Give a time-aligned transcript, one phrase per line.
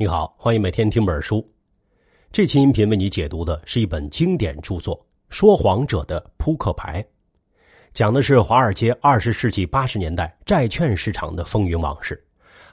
[0.00, 1.44] 你好，欢迎每天听本书。
[2.30, 4.96] 这期音频为你解读的是一本经典著作
[5.28, 7.02] 《说谎者的扑克牌》，
[7.92, 12.24] 讲的是华尔街二十世纪八十年代债券市场的风云往事，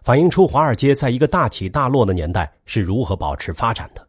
[0.03, 4.07] 反映出华尔街在一个大起大落的年代是如何保持发展的。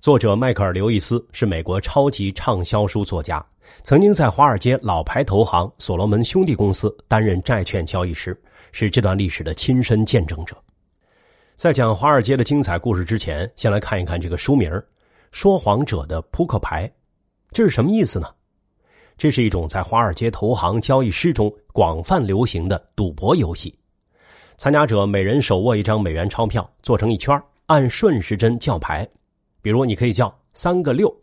[0.00, 3.46] 作者迈克尔·刘易斯是美国超级畅销书作家，
[3.84, 8.36] 曾经在华尔街老牌投行所罗门兄弟公司担任债券交易师，
[8.72, 10.56] 是这段历史的亲身见证者。
[11.62, 14.68] 在讲华尔街的精彩故事之前，先来看一看这个书名
[15.30, 16.88] 《说谎者的扑克牌》，
[17.52, 18.26] 这是什么意思呢？
[19.16, 23.72] 这是一种在华尔街投行交易师中广泛流行的赌博游戏。
[24.56, 29.08] 参加者每人手握一张美元钞票，做成一圈，按顺时针叫牌。
[29.60, 31.16] 比如，你可以叫三个六，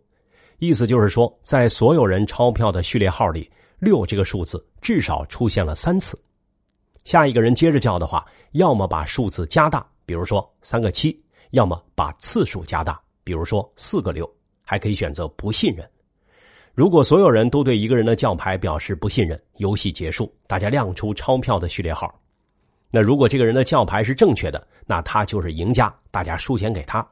[0.59, 6.17] 意思就是说，在所有人钞票的序列号里，六这个数字至少出现了三次。
[7.03, 9.85] 下一个人接着叫的话，要么把数字加大。
[10.09, 11.15] 比如说三个七，
[11.51, 14.27] 要么把次数加大，比如说四个六，
[14.63, 15.87] 还可以选择不信任。
[16.73, 22.11] 如果所有人都对一个人的叫牌表示不信任，游戏结束，大家亮出钞票的序列号。
[22.89, 27.07] 那如果这个人的叫牌是正确的，那他就是赢家，大家输钱给他；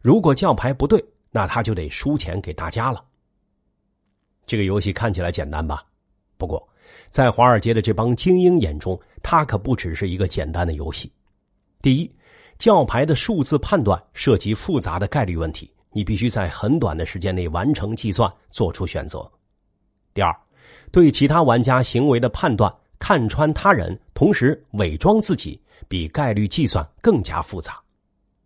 [0.00, 3.04] 如果叫牌不对，那他就得输钱给大家了。
[4.46, 5.84] 这个游戏看起来简单吧？
[6.38, 6.66] 不过，
[7.10, 11.12] 在华尔街的这帮精英眼中，它可不只是一个简单的游戏。
[11.82, 12.10] 第一。
[12.60, 19.26] 教牌的数字判断涉及复杂的概率问题，你必须在很短的时间内完成计算，做出选择。
[20.12, 20.30] 第二，
[20.92, 27.80] 对其他玩家行为的判断，看穿他人，同时伪装自己，比概率计算更加复杂。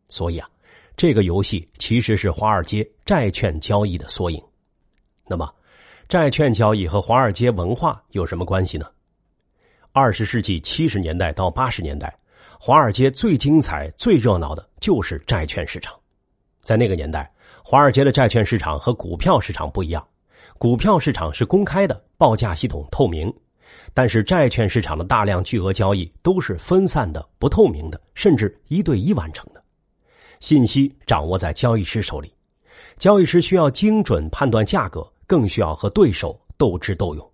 [0.09, 0.49] 所以啊，
[0.97, 4.41] 这个游戏其实是华尔街债券交易的缩影。
[5.27, 5.53] 那么，
[6.09, 8.87] 债券交易和华尔街文化有什么关系呢？
[9.91, 12.17] 二十世纪七十年代到八十年代。
[12.67, 15.95] 华尔街最精彩、最热闹的就是债券市场。
[16.63, 17.31] 在那个年代，
[17.63, 20.03] 华尔街的债券市场和股票市场不一样，
[20.57, 23.29] 股票市场是公开的，报价系统透明；
[23.93, 29.63] 但是债券市场的大量巨额交易都是分散的、不透明的，甚至一对一完成的，
[30.41, 32.33] 信息掌握在交易师手里，
[32.97, 37.31] 交易师需要精准判断价格，更需要和对手斗智斗勇。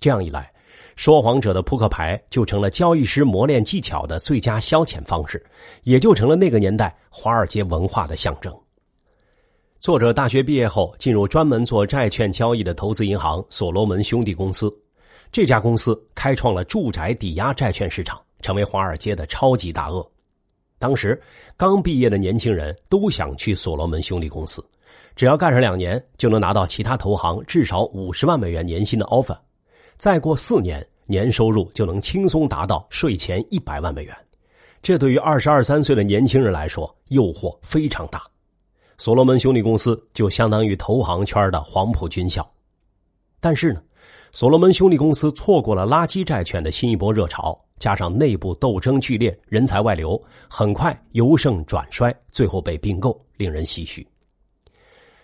[0.00, 0.52] 这样一来。
[0.98, 5.40] 说谎者的扑克牌就成了交易师磨练技巧的最佳消遣方式，
[5.84, 8.52] 也就成了那个年代华尔街文化的象征。
[9.78, 14.76] 作者大学毕业后进入专门做债券交易的投资银行所罗门兄弟公司，
[15.30, 20.04] 这家公司开创了住宅抵押债券市场，成为华尔街的超级大鳄。
[20.80, 21.22] 当时
[21.56, 24.60] 刚毕业的年轻人都想去所罗门兄弟公司，
[25.14, 29.38] 只要干上两年就能拿到其他投行至少五十万美元年薪的 offer。
[29.98, 34.16] 再过四年，年收入就能轻松达到税前一百万美元。
[34.80, 38.22] 这对于二十二三岁的年轻人来说，诱惑非常大。
[38.96, 42.48] 所罗门兄弟公司就相当于投行圈的黄埔军校。
[43.40, 43.82] 但是呢，
[44.30, 54.06] 所罗门兄弟公司错过了垃圾债券的新一波热潮，加上内部斗争剧烈，人才外流，很快由盛转衰，最后被并购，令人唏嘘。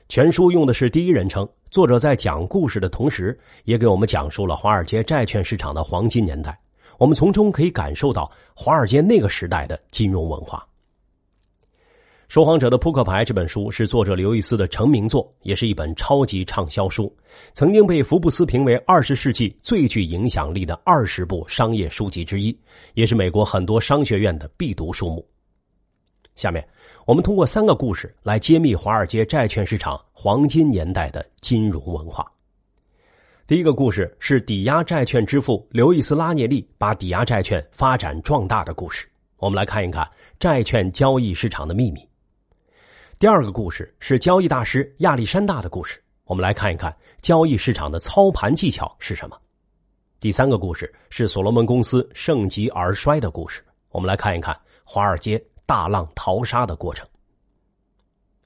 [0.09, 1.49] 全书用的是第一人称。
[1.75, 6.57] 作者在讲故事的同时，也给我们讲述了华尔街债券市场的黄金年代。
[6.99, 10.65] 我们从中可以感受到华尔街那个时代的金融文化。
[12.29, 17.13] 《说谎者的扑克牌》这本书是作者刘易斯的成名作，也是一本超级畅销书，
[17.55, 22.57] 曾经被福布斯评为二十世纪最具影响力的二十部商业书籍之一，
[22.93, 25.29] 也是美国很多商学院的必读书目。
[26.37, 26.65] 下面。
[27.07, 32.27] 我们通过三个故事来揭秘华尔街债券市场黄金年代的金融文化。
[33.47, 39.07] 第一个故事是抵押债券之父刘易斯·拉涅利把抵押债券发展壮大的故事。
[39.37, 42.01] 我们来看一看债券交易市场的秘密。
[43.19, 46.03] 第二个故事是交易大师亚历山大的故事。
[46.25, 49.39] 我们来看一看交易市场的操盘技巧是什么。
[50.21, 53.63] 第三个故事是所罗门公司盛极而衰的故事。
[53.91, 55.45] 我们来看一看华尔街。
[55.67, 57.07] 大浪淘沙的过程。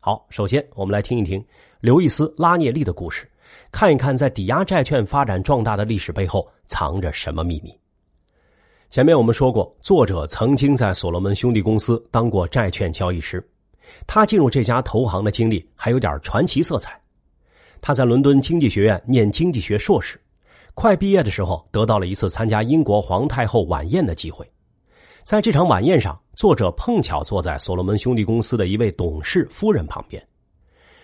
[0.01, 1.45] 好，首先我们来听一听
[1.81, 3.31] 刘易斯·拉涅利的故事，
[3.73, 7.77] 看一看在抵押债券发展壮大的历史背后藏着什么秘密。
[8.89, 13.47] 前面我们说过，作者曾经在所罗门兄弟公司当过债券交易师，
[14.07, 16.99] 他进入这家投行的经历还有点传奇色彩。
[17.81, 20.19] 他在伦敦经济学院念经济学硕士，
[20.73, 24.51] 快毕业的时候得到了一次参加英国皇太后晚宴的机会。
[25.29, 30.27] 在这场晚宴上，作者碰巧坐在所罗门兄弟公司的一位董事夫人旁边。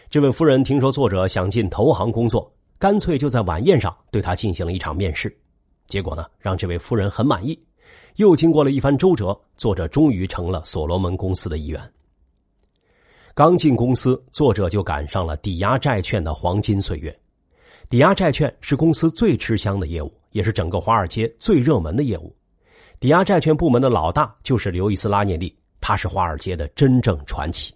[0.09, 5.31] 这位夫人听说作者想进投行工作，干脆就在晚宴上对他进行了一场面试。
[5.89, 7.63] 结果呢，让这位夫人很满意，
[8.17, 11.79] 又经过了一番周折，作者终于成了所罗门公司的一员。
[13.35, 17.15] 刚进公司，作者就赶上了抵押债券的黄金岁月。
[17.91, 22.35] 抵押债券是公司最吃香的业务，也是整个华尔街最热门的业务。
[23.01, 27.75] 抵押债券部门的老大就是刘易斯·拉涅利，他是华尔街的真正传奇。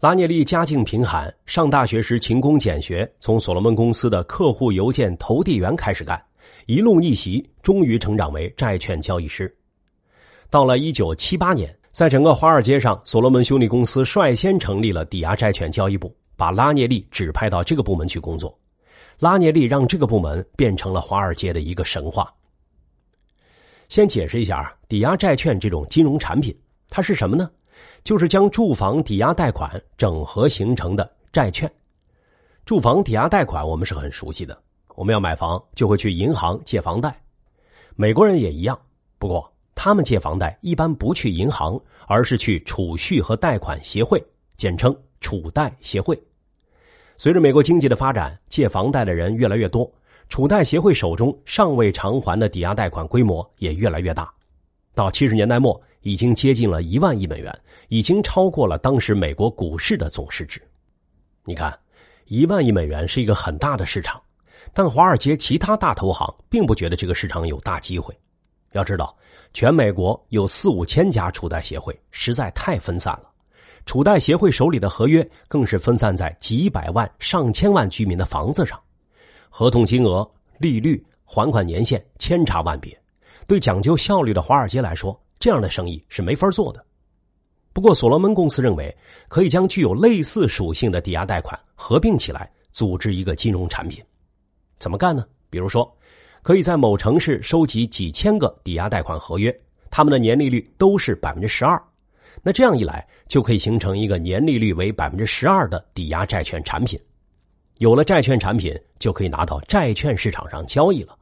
[0.00, 6.22] 拉涅利家境贫寒，上大学时勤工俭学，从所罗门公司的客户邮件投递员开始干，
[6.66, 9.54] 一路逆袭，终于成长为债券交易师。
[10.50, 11.74] 到了一九七八年。
[11.96, 18.54] 在整个华尔街上，所罗门兄弟公司率先成立了抵押债券交易部，把拉涅利指派到这个部门去工作。
[19.18, 22.30] 拉涅利让这个部门变成了华尔街的一个神话。
[23.88, 26.56] 先解释一下，抵押债券这种金融产品，
[26.88, 27.50] 它是什么呢？
[28.04, 31.70] 就是将住房抵押贷款整合形成的债券。
[32.64, 34.58] 住房抵押贷款我们是很熟悉的，
[34.94, 37.20] 我们要买房就会去银行借房贷，
[37.94, 38.78] 美国人也一样，
[39.18, 39.52] 不过。
[39.78, 41.78] 他们借房贷一般不去银行，
[42.08, 44.24] 而是去储蓄和贷款协会，
[44.56, 46.18] 简称储贷协会。
[47.18, 49.88] 随着美国经济的发展，借房贷的人越来越多，
[50.28, 54.32] 储贷协会手中尚未偿还的抵押贷款规模也越来越大。
[54.94, 57.52] 到七十年代末，已经接近了一万亿美元，
[57.88, 60.60] 已经超过了当时美国股市的总市值。
[61.44, 61.78] 你看，
[62.26, 64.20] 一万亿美元是一个很大的市场，
[64.72, 68.16] 但华尔街其他大投行并不觉得这个市场有大机会。
[68.72, 69.16] 要知道。
[69.52, 73.30] 全美国有四五千家储贷协会，实在太分散了。
[73.86, 78.78] 储贷协会手里的合约更是分散在几百万、上千万居民的房子上，
[79.58, 82.94] 合同金额、利率、还款年限千差万别。
[83.46, 86.84] 对讲究效率的华尔街来说，这样的生意是没法做的。
[87.72, 88.94] 不过，所罗门公司认为
[89.28, 94.04] 可以将具有类似属性的抵押贷款合并起来，组织一个金融产品。
[94.76, 95.24] 怎么干呢？
[95.48, 95.90] 比如说。
[96.42, 99.58] 可以在某城市收集几千个抵押贷款合约，
[99.90, 101.82] 他们的年利率都是百分之十二。
[102.42, 107.00] 那这样一来，就可以形成一个年利率为百分之十二的抵押债券产品。
[107.78, 111.16] 有了债券产品，就可以拿到债券市场上交易了。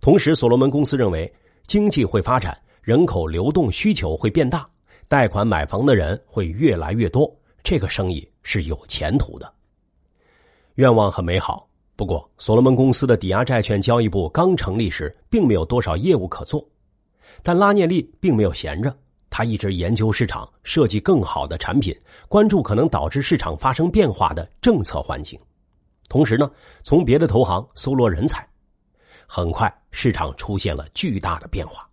[0.00, 1.30] 同时，所罗门公司认为，
[1.66, 4.66] 经济会发展，人口流动需求会变大，
[5.08, 7.30] 贷款买房的人会越来越多，
[7.62, 9.52] 这个生意是有前途的。
[10.76, 11.68] 愿望很美好。
[11.94, 16.66] 不过，所罗门公司的抵押债券交易部刚成立时，并没有多少业务可做。
[17.42, 18.94] 但拉涅利并没有闲着，
[19.28, 21.94] 他一直研究市场，设计更好的产品，
[22.28, 25.38] 关注可能导致市场发生变化的政策环境。
[26.08, 26.50] 同时呢，
[26.82, 28.46] 从别的投行搜罗人才。
[29.26, 31.88] 很快，市场出现了巨大的变化。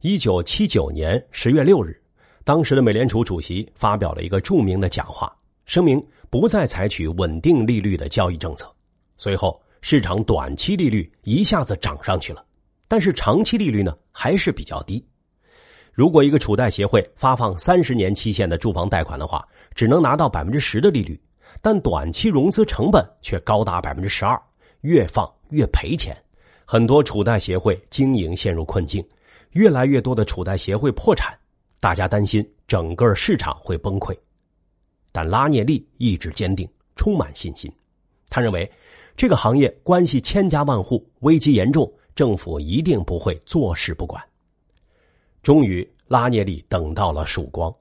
[0.00, 2.00] 一九七九年十月六日，
[2.44, 5.36] 当时的美联储主席发表了一个著名的讲话，
[5.66, 8.72] 声明不再采取稳定利率的交易政策。
[9.16, 12.44] 随后，市场短期利率一下子涨上去了，
[12.86, 15.04] 但是长期利率呢还是比较低。
[15.92, 21.20] 如果一个储贷协会发放三十年期限的住房贷款的话，只能拿到百分之十的利率，
[21.60, 24.40] 但短期融资成本却高达百分之十二，
[24.80, 26.16] 越放越赔钱。
[26.64, 29.04] 很多储贷协会经营陷入困境，
[29.52, 31.36] 越来越多的储贷协会破产，
[31.80, 34.16] 大家担心整个市场会崩溃。
[35.12, 37.72] 但拉涅利意志坚定，充满信心，
[38.28, 38.70] 他认为。
[39.16, 44.22] 这个行业关系千家万户，危机严重，政府一定不会坐视不管。
[45.42, 47.74] 终于，拉涅利等到了曙光。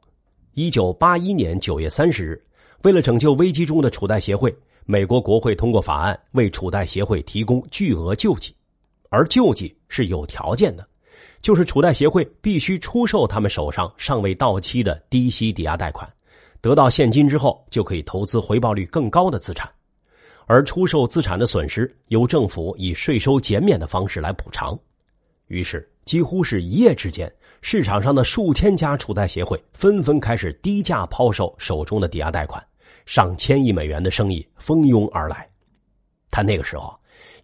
[0.54, 2.44] 一九八一年九月三十日，
[2.84, 4.56] 为了拯救危机中的储贷协会，
[4.86, 8.56] 美国国会通过法案，为储贷协会提供巨额救济，
[9.10, 10.88] 而救济是有条件的，
[11.42, 16.10] 就是储贷协会必须出售他们手上尚未到期的低息抵押贷款，
[16.62, 19.70] 得到现金之后，就可以投资回报率更高的资产。
[20.46, 24.76] 而出售资产的损失由政府以税收减免的方式来补偿，
[25.48, 27.32] 于是几乎是一夜之间，
[27.62, 32.66] 市场上的数千家储贷协会纷纷开始低价抛售手中的抵押贷款，
[33.10, 35.50] 上千亿美元的生意蜂拥而来。
[36.30, 36.96] 他那个时候，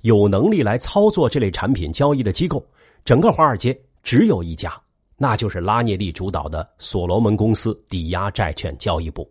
[0.02, 2.64] 有能力来操作这类产品交易的机构，
[3.04, 4.80] 整个华尔街只有一家，
[5.18, 9.28] 那就是拉涅利主导的所罗门公司抵押债券交易部。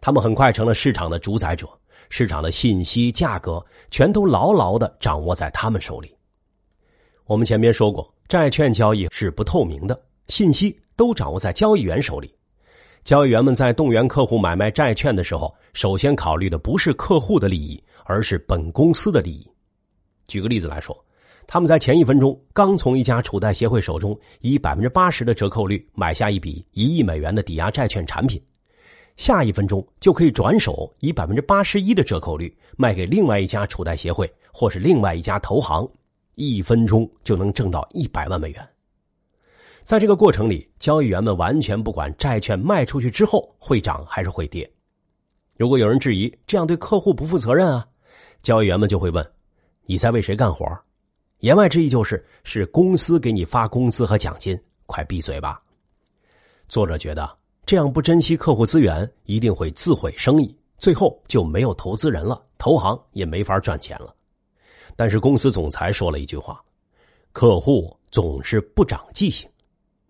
[0.00, 1.68] 他们很快成了市场的主宰者。
[2.10, 6.12] 市场的信息、价格全都牢牢的掌握在他们手里。
[7.26, 12.34] 我们前面说过，债券交易是不透明的，信息都掌握在交易员手里。
[13.04, 19.46] 交易员们在动员客户买卖债券的时候，首先考虑的不是客户的利益，而是本公司的利益。
[20.26, 20.98] 举个例子来说，
[21.46, 28.42] 他们在前一分钟刚从一家储贷协会手中以百分之八十的折扣率买下一笔一亿美元的抵押债券产品。
[29.18, 35.86] 下一分钟就可以转手以百分之八十一的折扣率卖给另外一家储贷协会或是另外一家投行，
[36.36, 38.66] 一分钟就能挣到一百万美元。
[39.84, 44.68] 在这个过程里，交易员们完全不管债券卖出去之后会涨还是会跌。
[45.58, 47.86] 如果有人质疑这样对客户不负责任啊，
[48.40, 49.32] 交易员们就会问
[49.84, 50.66] ：“你在为谁干活？”
[51.40, 55.62] 言外之意就是是公司给你发工资和奖金，快闭嘴吧。
[56.66, 57.30] 作者觉得
[57.66, 64.16] 这样不珍惜客户资源，一定会自毁生意，最后就没有投资人了，投行也没法赚钱了。
[64.96, 66.58] 但是公司总裁说了一句话
[67.32, 69.46] ：“客户总是不长记性。”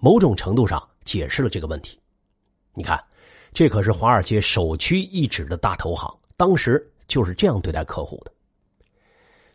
[0.05, 1.99] 某种程度上解释了这个问题。
[2.75, 3.03] 你看，
[3.55, 8.31] 这可是华尔街首屈一指的大投行，当时就是这样对待客户的。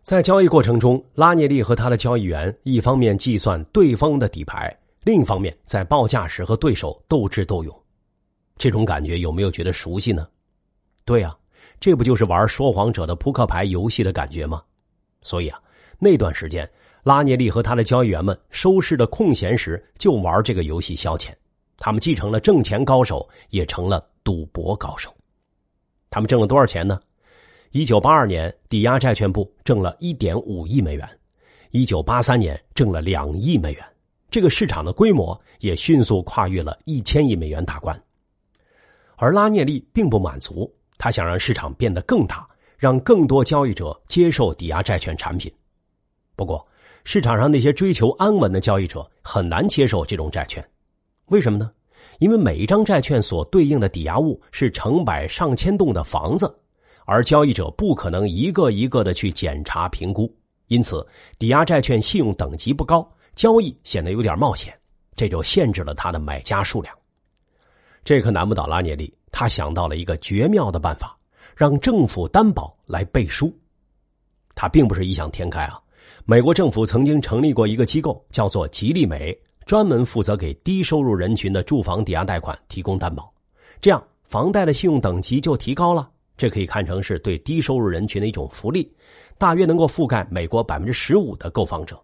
[0.02, 7.84] 在交易过程中，拉涅利和他的交易员一方面计算对方的底牌，另一方面在报价时和对手斗智斗勇。
[8.58, 10.28] 这种感觉有没有觉得熟悉呢？
[11.06, 11.38] 对啊，
[11.80, 14.64] 这不就是玩说谎者的扑克牌游戏的感觉吗？
[15.22, 15.62] 所以啊，
[16.00, 16.68] 那段时间。
[17.04, 21.32] 拉涅利和他的交易员们收市的空闲时就玩这个游戏消遣，
[21.78, 25.14] 他们继承了挣钱高手，也成了赌博高手。
[26.10, 27.00] 他们挣了多少钱呢？
[27.72, 31.08] 一九八二年，抵押债券部挣了一点五亿美元；
[31.72, 33.86] 一九八三年，挣了两亿美元。
[34.32, 38.00] 这个市场的规模也迅速跨越了一千亿美元大关。
[39.16, 45.52] 而拉涅利并不满足，他想让市场变得更大，让更多交易者接受抵押债券产品。
[46.36, 46.66] 不过，
[47.12, 50.64] 市场上那些追求安稳的交易者很难接受这种债券，
[51.30, 51.72] 为什么呢？
[52.20, 56.56] 因为每一张债券所对应的抵押物是成百上千栋的房子，
[57.08, 60.32] 而交易者不可能一个一个的去检查评估，
[60.68, 61.04] 因此
[61.40, 64.72] 抵押债券信用等级不高，交易显得有点冒险，
[65.16, 66.96] 这就限制了他的买家数量。
[68.04, 71.18] 这可难不倒拉涅利，他想到了一个绝妙的办法，
[71.56, 73.52] 让政府担保来背书。
[74.54, 75.82] 他并不是异想天开啊。
[76.30, 83.34] 美国政府曾经成立过一个机构，叫做吉利美，专门负责给低收入人群的住房抵押贷款提供担保，
[83.82, 86.08] 这样房贷的信用等级就提高了。
[86.38, 88.96] 这可以看成是对低收入人群的一种福利，
[89.40, 92.00] 大约能够覆盖美国百分之十五的购房者。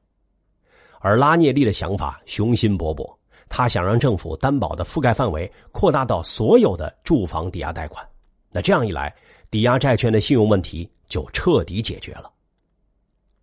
[1.01, 3.15] 而拉涅利的想法雄心勃勃，
[3.48, 8.03] 他想让政府担保的覆盖范围扩大到所有的住房抵押贷款。
[8.51, 9.15] 那这样一来，
[9.51, 12.32] 抵押债券的信用问题就彻底解决了。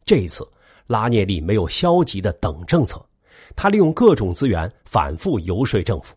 [0.05, 0.45] 这一次。
[0.87, 3.05] 拉涅利没有消极的等政策，
[3.57, 6.15] 他利用各种资源反复游说政府，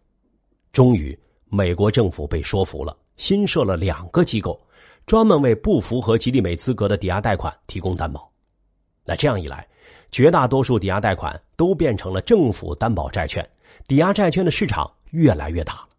[0.72, 4.60] 终于美国政府被说服了，新设了两个机构，
[5.06, 8.30] 专门为不符合吉利美资格的抵押贷款提供担保。
[9.06, 9.68] 那这样一来，
[10.12, 13.48] 绝大多数抵押贷款都变成了政府担保债券，
[13.88, 15.90] 抵押债券的市场越来越大了。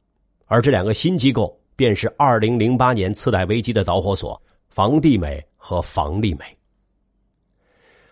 [0.47, 6.56] 而这两个新机构便是二零零八年次贷危机的导火索——房地美和房利美。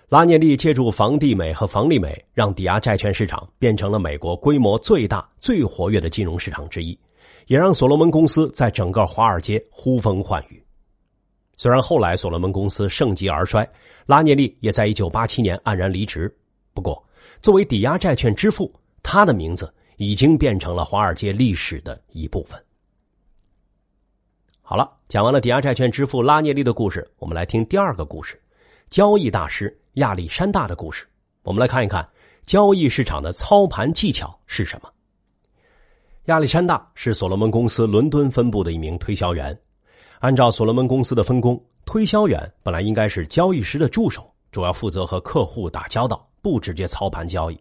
[0.08, 6.96] 拉涅利借助房地美和房利美，让抵押债券市场变成了美国规模最大、最活跃的金融市场之一，
[7.46, 10.62] 也让所罗门公司在整个华尔街呼风唤雨。
[11.56, 13.68] 虽然后来所罗门公司盛极而衰，
[14.06, 16.32] 拉涅利也在1987年黯然离职。
[16.74, 17.02] 不过，
[17.40, 22.62] 作为抵押债券之父，他的名字已经变成了华尔街历史的一部分。
[24.60, 28.40] 好了，讲完了抵押债券之父拉涅利的故事，我们来听第二个故事：
[28.90, 29.74] 交易大师。
[29.94, 31.06] 亚历山大的故事，
[31.44, 32.08] 我们来看一看
[32.42, 34.88] 交易市场的操盘技巧是什么。
[36.24, 39.56] 亚历山大是所罗门公司伦敦分部的一名推销员。
[40.18, 47.60] 按照所罗门公司的分工，推销员本来应该是交易师的助手，主要负责和客户打交道，不直接操盘交易。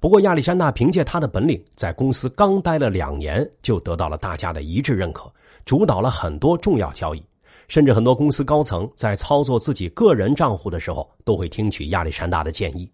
[0.00, 5.32] 不过，亚历山大凭借他的本领，在公司刚待了两年，就得到了大家的一致认可，
[5.64, 7.24] 主导了很多重要交易。
[7.68, 12.90] 甚至很多公司高层在操作自己个人账户的时候，都会听取亚历山大的建议。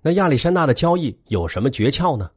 [0.00, 2.30] 那亚历山大的交易有什么诀窍呢？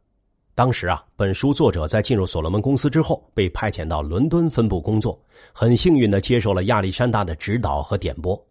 [0.55, 5.22] 当时啊，本书作者在进入所罗门公司之后，被派遣到伦敦分部工作，
[5.53, 8.41] 很幸运的接受了亚历山大的指导和点拨，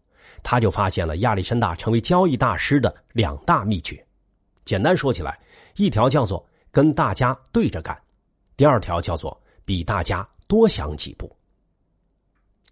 [0.43, 4.03] 他就发现了亚历山大成为交易大师的两大秘诀。
[4.65, 5.39] 简单说起来，
[5.77, 7.99] 一条叫做跟大家对着干，
[8.57, 11.31] 第二条叫做比大家多想几步。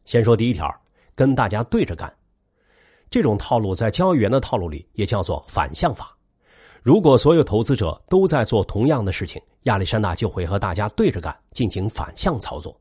[0.08, 0.74] 先说第一条，
[1.14, 2.10] 跟大家对着干，
[3.10, 6.16] 这种套路在交易员的套路里也叫做反向法。
[6.82, 12.74] 如果所有投资者都在做同样的事情，亚历山大就会和大家对着干，进行反向操作。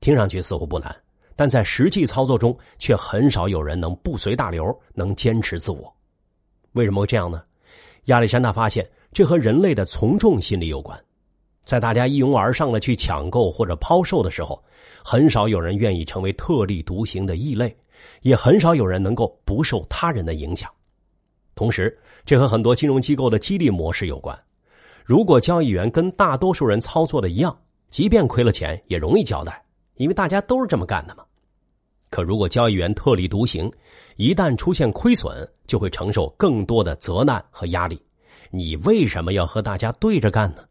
[0.00, 0.94] 听上去似乎不难，
[1.34, 5.90] 但在实际操作中却很少有人能不随大流，能坚持自我。
[6.72, 7.42] 为什么会这样呢？
[8.06, 11.02] 亚历山大发现，这和人类的从众心理有关。
[11.66, 14.62] 在大家一拥而上的去抢购或者抛售的时候，
[15.04, 17.76] 很少有人愿意成为特立独行的异类，
[18.22, 20.70] 也很少有人能够不受他人的影响。
[21.56, 24.38] 同时，这和很多金融机构的激励模式有关。
[25.04, 27.56] 如果交易员跟大多数人操作的一样，
[27.90, 29.60] 即便亏了钱也容易交代，
[29.96, 31.24] 因为大家都是这么干的嘛。
[32.10, 33.68] 可如果交易员特立独行，
[34.14, 38.00] 一旦出现亏损，就会承受更多的责难和压力。
[38.50, 40.62] 你为什么要和大家对着干呢？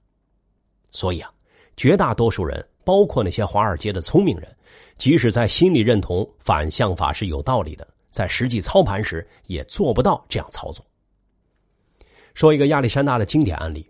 [0.96, 1.30] 所以啊，
[1.76, 4.48] 绝大多数人，包括那些华尔街的聪明人，
[4.96, 10.84] 即使在心里认同反向法是有道理的，在实际操盘时也做不到这样操作。
[12.34, 13.86] 说一个亚历山大的经典案例。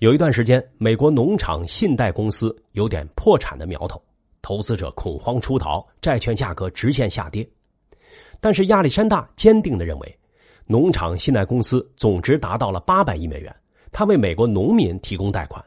[0.00, 4.00] 有一段时间，美国农场信贷公司有点破产的苗头，
[4.42, 7.44] 投资者恐慌出逃，债券价格直线下跌。
[8.38, 10.18] 但是亚历山大坚定的认为，
[10.66, 13.52] 农场信贷公司总值达到了八百亿美元，
[13.90, 15.64] 他为美国农民提供贷款，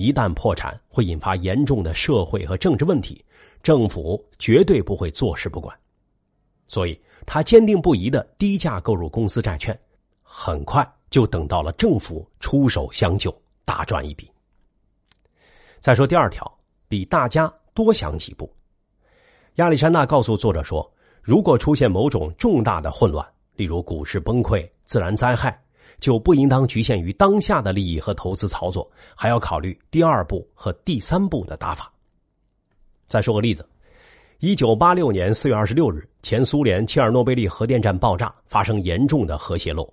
[0.00, 3.22] 一旦破产会引发严重的社会和政治问题，
[3.62, 5.76] 政府绝对不会坐视不管。
[6.66, 9.78] 所以他坚定不移的低价购入公司债券，
[10.22, 13.34] 很快就等到了政府出手相救。
[13.62, 14.28] 大赚一笔。
[15.78, 16.50] 再说第二条，
[16.88, 18.52] 比大家多想几步。
[19.56, 20.92] 亚历山大告诉作者说
[21.22, 25.56] ：“如果出现某种重大的混乱，例如股市崩溃、自然灾害，
[26.00, 31.92] 就不应当局限于当下的利益和投资操作，还要考虑第二步和第三步的打法。”
[33.06, 33.68] 再说个例子：
[34.38, 39.88] 一九八六年四月二十六日，前苏联切尔诺贝利核电站爆炸，发生严重的核泄漏。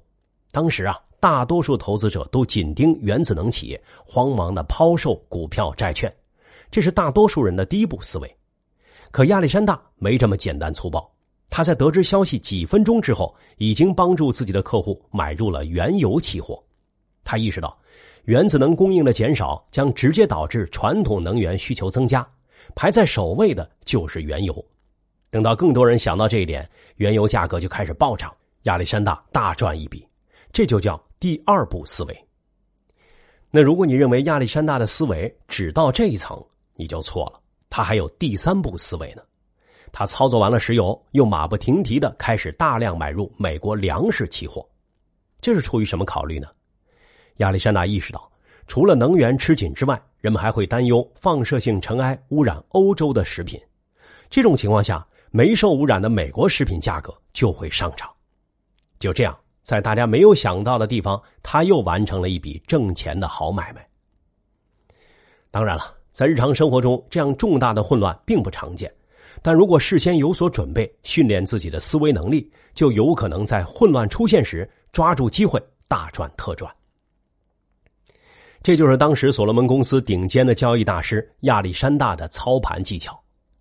[0.51, 0.97] 当时啊。
[1.19, 6.15] 大多数投资者都紧盯原子能企业，慌忙的抛售股票、债券，
[6.69, 8.37] 这是大多数人的第一步思维。
[9.09, 11.11] 可亚历山大没这么简单粗暴，
[11.49, 16.61] 他在得知消息几分钟之后，已经帮助自己的客户买入了原油期货。
[17.23, 17.77] 他意识到，
[18.25, 22.27] 原子能供应的减少将直接导致传统能源需求增加，
[22.75, 24.65] 排在首位的就是原油。
[25.29, 30.07] 等到更多人想到这一点，原油价格就开始暴涨，亚历山大大赚一笔。
[30.51, 31.01] 这就叫。
[31.19, 32.27] 第二步思维。
[33.49, 36.39] 那如果你认为亚历山大的思维只到这一层，
[36.75, 37.41] 你就错了。
[37.71, 39.23] 他还有第三步思维呢。
[39.99, 44.63] 他操作完了石油，又马不停蹄的开始大量买入美国粮食期货。
[45.41, 46.47] 这是出于什么考虑呢？
[47.37, 48.31] 亚历山大意识到，
[48.67, 53.59] 除了能源吃紧之外，人们还会担忧放射性尘埃污染欧洲的食品。
[54.29, 58.07] 这种情况下，没受污染的美国食品价格就会上涨。
[58.99, 59.35] 就这样。
[59.63, 63.83] 在大家没有想到的地方，他又完成了一笔挣钱的好买卖。
[65.49, 68.93] 当然了，在日常生活中，这样重大的混乱并不常见。
[69.41, 76.73] 但如果事先有所准备，训练自己的思维能力，就有可能在混乱出现时抓住机会，大赚特赚。
[78.63, 83.17] 这就是当时所罗门公司顶尖的交易大师亚历山大的操盘技巧。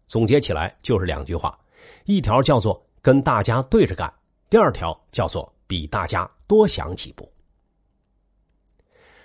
[0.07, 1.59] 总结起来就是两句话：
[2.05, 4.09] 一条叫做跟大家对着干；
[4.49, 5.53] 第二条叫做。
[5.69, 7.29] 比大家多想几步。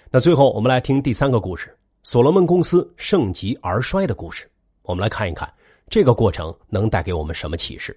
[0.10, 4.50] 那最后，我们来听第三个故事：所罗门公司盛极而衰的故事。
[4.82, 5.48] 我们来看一看
[5.92, 7.94] 这个过程能带给我们什么启示。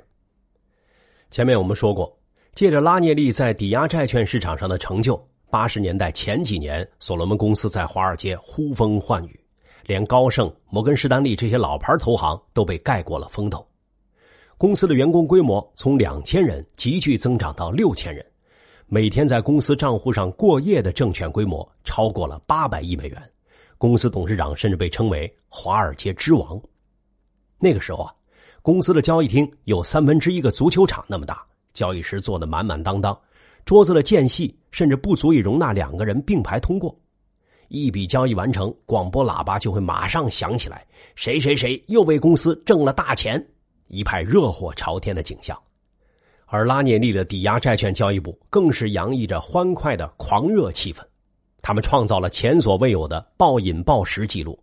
[1.31, 2.13] 前面我们说过，
[2.53, 5.17] 借着拉涅利在抵押债券市场上的成就，
[5.49, 9.39] 八十年代前几年，所罗门公司在华尔街呼风唤雨，
[9.85, 13.65] 连高盛、摩根士丹利这些老牌投行都被盖过了风头。
[14.59, 18.27] 公司的员工规模从两千人急剧增长到六千人。
[18.87, 23.23] 每天在公司账户上过夜的证券规模超过了八百亿美元，
[23.79, 26.61] 公司董事长甚至被称为“华尔街之王”。
[27.59, 28.15] 那个时候啊，
[28.63, 33.19] 公司的交易厅有三分之一个足球场那么大，交易室坐得满满当当，
[33.65, 36.95] 桌子的间隙甚至不足以容纳两个人并排通过。
[37.69, 40.87] 一笔交易完成，广播喇叭就会马上响起来
[41.17, 43.45] ：“谁谁谁又为公司挣了大钱！”
[43.89, 45.59] 一派热火朝天的景象。
[46.47, 51.01] 而拉涅利的抵押债券交易部更是洋溢着欢快的狂热气氛，
[51.63, 54.57] 他们创造了前所未有的暴饮暴食记录，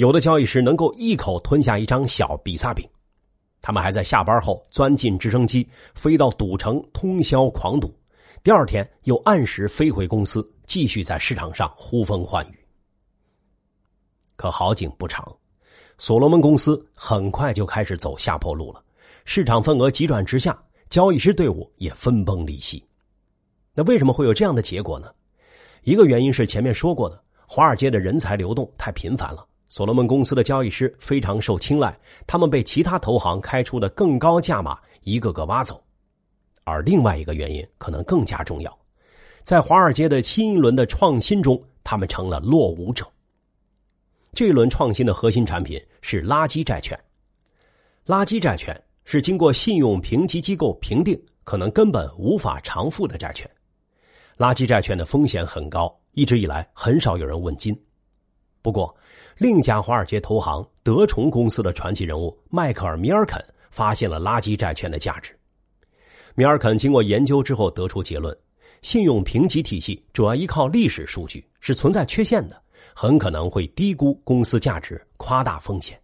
[0.00, 2.88] 有的交易师能够一口吞下一张小比萨饼，
[3.60, 7.94] 他们还在下班后钻进直升机飞到赌城通宵狂赌，
[8.42, 12.58] 第二天又按时飞回公司继续在市场上呼风唤雨。
[14.36, 15.22] 可好景不长，
[15.98, 18.82] 所罗门公司很快就开始走下坡路了，
[19.26, 20.58] 市场份额急转直下。
[20.88, 22.82] 交易师队伍也分崩离析，
[23.74, 25.12] 那为什么会有这样的结果呢？
[25.82, 35.82] 一个原因是前面说过的，华尔街的人才流动太频繁了，所罗门公司的交易师非常受青睐，他们被其他投行开出的更高价码一个个挖走。
[36.64, 38.78] 而另外一个原因可能更加重要，
[39.42, 43.06] 在华尔街的新一轮的创新中，他们成了落伍者。
[44.34, 46.98] 这一轮创新的核心产品是垃圾债券，
[48.04, 48.78] 垃圾债券。
[49.02, 53.50] 是经过信用评级机构评定，可能根本无法偿付的债券。
[54.36, 57.76] 垃圾债券的风险很高，一直以来很少有人问津。
[58.62, 58.94] 不过，
[59.40, 65.34] 另一家华尔街投行德崇公司的传奇人物迈克尔·米尔肯发现了垃圾债券的价值。
[66.34, 68.36] 米尔肯经过研究之后得出结论：
[68.82, 72.62] 信用评级体系主要依靠历史数据，是存在缺陷的，
[72.94, 75.98] 很可能会低估公司价值，夸大风险。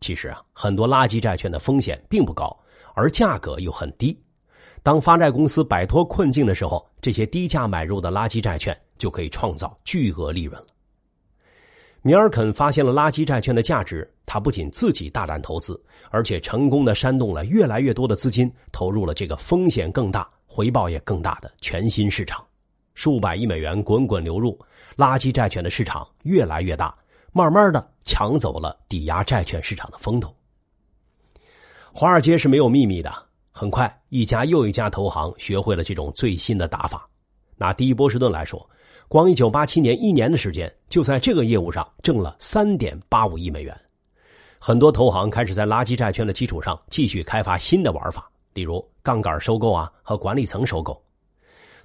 [0.00, 2.54] 其实啊，很多垃圾债券的风险并不高，
[2.94, 4.14] 而价格又很低。
[4.82, 10.66] 当发债公司摆脱困境的时候，这些低价买入的垃圾债券就可以创造巨额利润了。
[12.04, 22.44] 米尔肯发现了垃圾债券的价值，他不仅自己大胆投资，而且成功的煽动了越来越多的资金投入了这个风险更大、回报也更大的全新市场。
[22.94, 24.58] 数百亿美元滚滚流入，
[24.96, 26.92] 垃圾债券的市场越来越大，
[27.32, 30.34] 慢慢的抢走了抵押债券市场的风头。
[31.92, 33.14] 华尔街是没有秘密的。
[33.52, 37.08] 很快，一家又一家投行学会了这种最新的打法。
[37.56, 38.68] 拿第一波士顿来说，
[39.12, 43.80] 光一九八七年一年的时间，就在这个业务上挣了三点八五亿美元。
[44.58, 50.98] 很多投行开始在垃圾债券的基础上继续开发新的玩法，例如杠杆收购啊和管理层收购。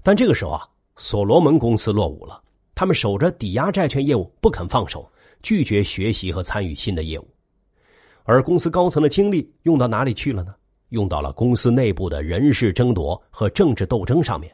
[0.01, 2.41] 但这个时候啊，所罗门公司落伍了，
[2.73, 5.05] 他们守着抵押债券业务不肯放手，
[5.43, 7.27] 拒绝学习和参与新的业务。
[8.23, 10.55] 而公司高层的精力用到哪里去了呢？
[10.91, 14.49] 用到了公司内部的人事争夺和政治斗争上面，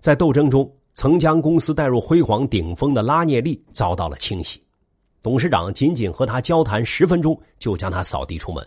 [0.00, 4.62] 在斗争中，曾将公司带入辉煌顶峰的拉涅利遭到了清洗，
[5.22, 8.66] 董事长仅仅和他交谈十分钟就将他扫地出门。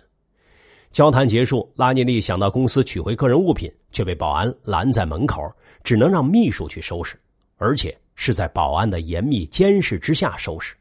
[0.92, 5.42] 交谈结束，拉涅利想到公司取回个人物品，却被保安拦在门口，
[5.84, 7.20] 只能让秘书去收拾，
[7.58, 10.76] 而且是在保安的严密监视之下收拾。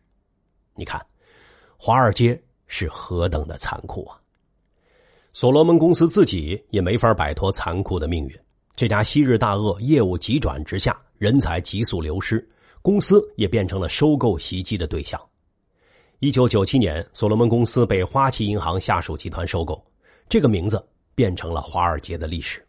[0.74, 1.00] 你看，
[1.78, 4.20] 华尔街是何等的残酷啊！
[5.32, 8.38] 所罗门公司自己也没法摆脱残酷的命运。
[8.76, 12.48] 这家昔日大鳄业务急转直下，人才急速流失，
[12.80, 15.20] 公司也变成了收购袭击的对象。
[16.20, 19.84] 一九九七年，所罗门公司被花旗银行下属集团收购，
[20.28, 20.82] 这个名字
[21.14, 22.64] 变成了华尔街的历史。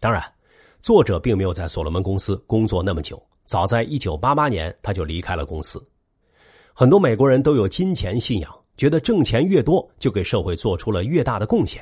[0.00, 0.22] 当然，
[0.80, 5.84] 作者并没有在所罗门公司工作那么久，早在一九八八年他就离开了公司。
[6.72, 8.50] 很多美国人都有金钱信仰。
[8.76, 11.80] 觉得挣钱越多，就给社会做出了越大的贡献。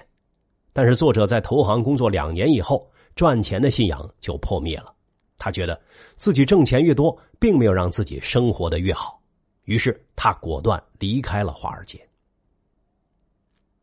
[0.74, 2.86] 但是作者在投行工作两年以后，
[3.16, 4.92] 赚钱的信仰就破灭了。
[5.42, 5.76] 他觉得
[6.16, 9.20] 自己挣钱越多，并没有让自己生活的越好，
[9.64, 12.00] 于是他果断离开了华尔街。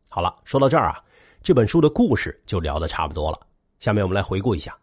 [0.08, 1.04] 好了，说到这儿啊，
[1.42, 3.38] 这本书的故事就聊的差不多了。
[3.78, 4.74] 下面我们来回顾一下。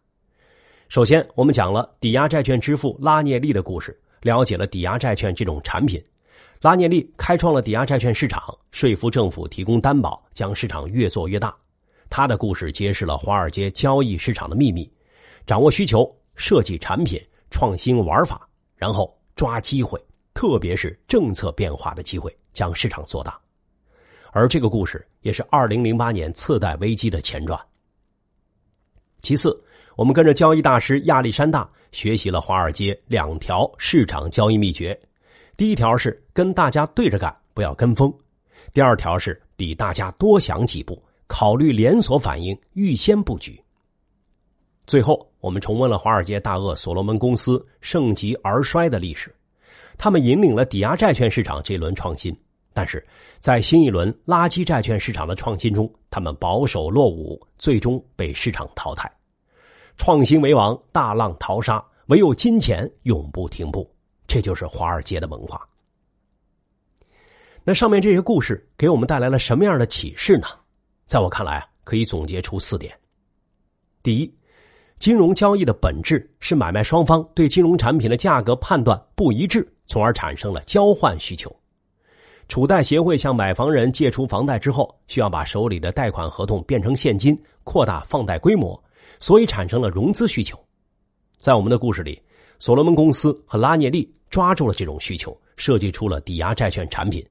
[0.87, 5.99] 首先，我们讲了抵押债券之父拉涅利的故事，了解了抵押债券这种产品。
[6.61, 11.57] 拉涅利开创了抵押债券市场，说服政府提供担保，将市场越做越大。
[12.07, 14.87] 他的故事揭示了华尔街交易市场的秘密：
[15.47, 17.21] 掌握需求、设计产品、
[17.52, 20.00] 创新玩法，然后抓机会，
[20.34, 23.38] 特别是政策变化的机会，将市场做大。
[24.32, 27.60] 而这个故事也是二零零八年次贷危机的前传。
[29.21, 29.60] 其次，
[29.95, 34.97] 我们跟着交易大师亚历山大学习了华尔街两条市场交易秘诀。
[35.56, 38.12] 第一条是跟大家对着干，不要跟风；
[38.71, 43.60] 第二条是比大家多想几步，考虑连锁反应，预先布局。
[44.88, 49.36] 最后，我们重温了华尔街大鳄所罗门公司盛极而衰的历史。
[49.97, 52.34] 他们引领了抵押债券市场这轮创新，
[52.71, 53.06] 但是
[53.38, 59.12] 在新一轮垃圾债券市场的创新中，他们保守落伍，最终被市场淘汰。
[59.97, 63.93] 创新为王，大浪淘沙，唯有金钱永不停步。
[64.26, 65.67] 这就是华尔街的文化。
[67.65, 70.47] 那上面这些故事给我们带来了什么样的启示呢？
[71.06, 72.97] 在我看来啊，可以总结出四点：
[74.02, 74.34] 第一，
[74.99, 81.55] 金融交易的本质是买卖双方对金融产品的价格判断不一致，从而产生了交换需求。
[82.47, 88.81] 储贷协会向买房人借出房贷之后，需要把手里的贷款合同变成现金，扩大放贷规模，
[89.19, 90.57] 所以产生了融资需求。
[91.38, 92.21] 在我们的故事里，
[92.57, 94.12] 所罗门公司和拉涅利。
[94.29, 97.25] 抓住了这种需求，设计出了抵押债券产品，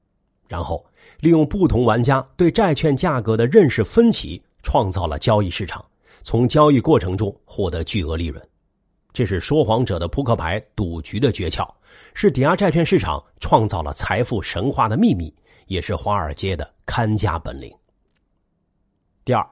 [0.47, 0.83] 然后
[1.19, 5.85] 利用不同玩家对债券价格的认识分歧，创造了交易市场，
[6.27, 8.49] 从交易过程中获得巨额利润。
[9.13, 11.65] 这是说谎者的扑克牌赌局的诀窍，
[12.13, 15.33] 是抵押债券市场创造了财富神话的秘密，
[15.67, 17.73] 也是华尔街的看家本领。
[19.23, 19.49] 第二，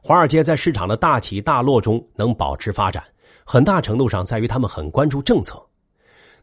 [0.00, 3.02] 华尔街在市场的大起大落中能保持发展，
[3.44, 5.60] 很大程度上在于他们很关注政策。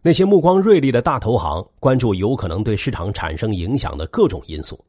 [0.01, 4.83] 那些目光锐利的大投行关注有可能对市场产生影响的各种因素，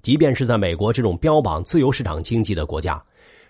[0.00, 3.04] 即便是在美国这种标榜自由市场经济的国家，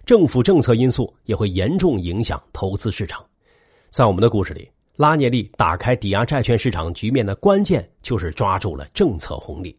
[0.07, 3.27] 政府政策因素也会严重影响投资市场，
[3.91, 9.77] 在我们的故事里，拉涅利打开抵押债券市场局面的关键就是抓住了政策红利。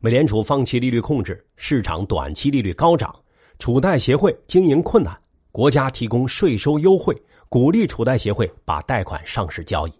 [0.00, 3.10] 美联储放弃利率控制，市场短期利率高涨，
[3.58, 5.18] 储贷协会经营困难，
[5.50, 7.16] 国家提供税收优惠，
[7.48, 9.92] 鼓励储贷协会把贷款上市交易。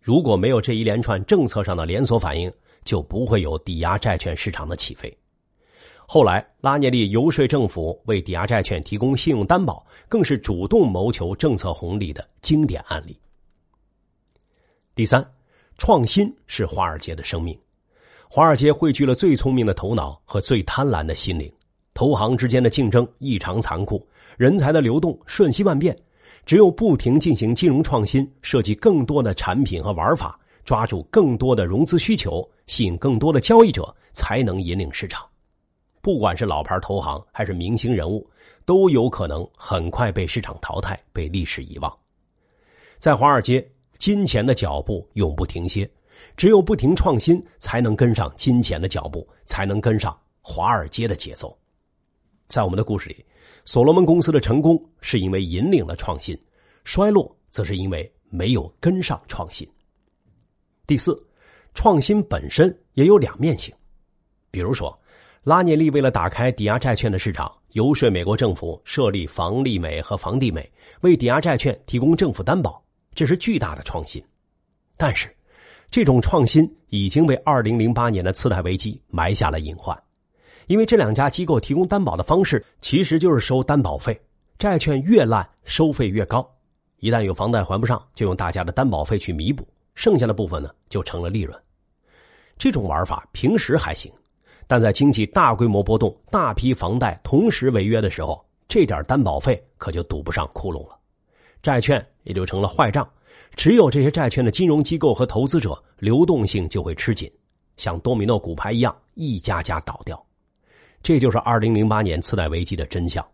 [0.00, 2.50] 如果没有这一连串政策上的连锁反应，
[2.84, 5.14] 就不会有抵押债券市场的起飞。
[6.10, 13.14] 后来，拉涅利游说政府为抵押债券提供信用担保，更是主动谋求政策红利的经典案例。
[14.94, 15.22] 第三，
[15.76, 17.54] 创新是华尔街的生命。
[18.26, 21.52] 华尔街汇聚了最聪明的头脑和最贪婪的心灵，
[21.92, 24.02] 投行之间的竞争异常残酷，
[24.38, 25.94] 人才的流动瞬息万变。
[26.46, 35.27] 只有不停进行金融创新，设计更多的产品和玩法，抓住更多的融资需求，吸引更多的交易者，才能引领市场。
[36.08, 38.26] 不管是老牌投行还是明星人物，
[38.64, 41.98] 都有可能很快被市场淘汰，被历史遗忘。
[42.96, 45.86] 在华尔街，金钱的脚步永不停歇。
[46.34, 51.54] 只有不停创新，才能跟上金钱的脚步，才能跟上华尔街的节奏。
[52.46, 53.22] 在我们的故事里，
[53.66, 56.34] 所罗门公司的成功是因为引领了创新，
[56.84, 59.70] 衰落则是因为没有跟上创新。
[60.86, 61.22] 第四，
[61.74, 63.70] 创新本身也有两面性。
[64.50, 64.98] 比如说，
[65.48, 72.84] 拉涅利为了打开抵押债券的市场，游说美国政府设立房利美和房地美，为抵押债券提供政府担保，
[73.14, 74.22] 这是巨大的创新。
[74.98, 75.34] 但是，
[75.90, 79.98] 这种创新已经为二零零八年的次贷危机埋下了隐患，
[80.66, 84.20] 因为这两家机构提供担保的方式其实就是收担保费，
[84.58, 86.46] 债券越烂收费越高，
[86.98, 91.58] 一旦有房贷还不上，就用大家的担保费去弥补，剩下的部分呢就成了利润。
[92.58, 94.12] 这种玩法平时还行，
[94.68, 100.96] 但在经济大规模波动、大批房贷同时违约的时候，这点担保费可就堵不上窟窿了，
[101.62, 103.08] 债券也就成了坏账。
[103.56, 107.32] 只有这些债券的金融机构和投资者流动性就会吃紧，
[107.78, 110.22] 像多米诺骨牌一样一家家倒掉。
[111.02, 113.26] 这就是二零零八年次贷危机的真相，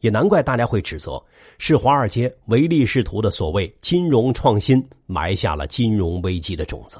[0.00, 1.22] 也难怪大家会指责
[1.58, 6.98] 是华尔街唯利是图的所谓金融创新埋下了金融危机的种子。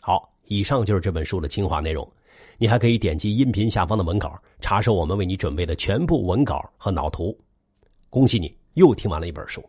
[0.00, 2.06] 好，以上就是这本书的精华内容，
[2.58, 7.36] 你还可以点击音频下方的文稿查收我们为你准备的全部文稿和脑图。
[8.10, 9.64] 恭喜你又听完了一本书。